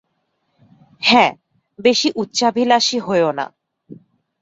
হ্যাঁ, 1.01 1.31
বেশি 1.79 2.09
উচ্চাভিলাষী 2.15 2.97
হয়ো 2.99 3.29
না। 3.31 3.45